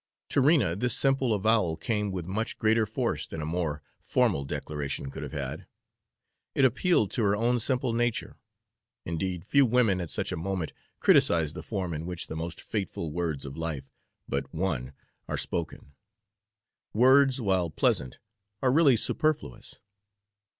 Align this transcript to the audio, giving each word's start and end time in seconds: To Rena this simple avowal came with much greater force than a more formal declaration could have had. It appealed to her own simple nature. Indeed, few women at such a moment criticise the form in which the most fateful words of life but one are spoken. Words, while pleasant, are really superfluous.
To 0.29 0.41
Rena 0.41 0.75
this 0.75 0.97
simple 0.97 1.31
avowal 1.31 1.77
came 1.77 2.09
with 2.11 2.25
much 2.25 2.57
greater 2.57 2.87
force 2.87 3.27
than 3.27 3.39
a 3.39 3.45
more 3.45 3.83
formal 3.99 4.45
declaration 4.45 5.11
could 5.11 5.21
have 5.21 5.31
had. 5.31 5.67
It 6.55 6.65
appealed 6.65 7.11
to 7.11 7.21
her 7.23 7.35
own 7.35 7.59
simple 7.59 7.93
nature. 7.93 8.35
Indeed, 9.05 9.45
few 9.45 9.63
women 9.63 10.01
at 10.01 10.09
such 10.09 10.31
a 10.31 10.35
moment 10.35 10.73
criticise 10.99 11.53
the 11.53 11.61
form 11.61 11.93
in 11.93 12.07
which 12.07 12.25
the 12.25 12.35
most 12.35 12.59
fateful 12.61 13.11
words 13.11 13.45
of 13.45 13.55
life 13.55 13.91
but 14.27 14.51
one 14.51 14.93
are 15.27 15.37
spoken. 15.37 15.91
Words, 16.95 17.39
while 17.39 17.69
pleasant, 17.69 18.17
are 18.63 18.71
really 18.71 18.97
superfluous. 18.97 19.81